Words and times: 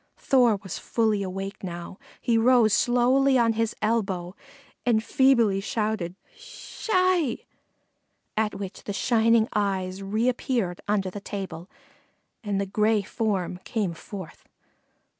Thor 0.17 0.55
was 0.63 0.79
fully 0.79 1.21
awake 1.21 1.63
now; 1.63 1.99
he 2.19 2.35
rose 2.35 2.73
slowly 2.73 3.37
on 3.37 3.53
his 3.53 3.75
elbow 3.83 4.35
and 4.83 5.03
feebly 5.03 5.59
shouted 5.61 6.15
"Sssh 6.35 6.89
hi," 6.91 7.37
at 8.35 8.55
which 8.55 8.85
the 8.85 8.93
shining 8.93 9.47
eyes 9.53 10.01
reappeared 10.01 10.81
under 10.87 11.11
the 11.11 11.21
table 11.21 11.69
and 12.43 12.59
the 12.59 12.65
gray 12.65 13.03
form 13.03 13.59
came 13.63 13.93
forth. 13.93 14.47